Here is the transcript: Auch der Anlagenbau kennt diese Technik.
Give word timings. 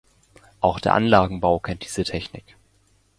Auch 0.61 0.79
der 0.79 0.95
Anlagenbau 0.95 1.59
kennt 1.59 1.83
diese 1.85 2.03
Technik. 2.03 2.55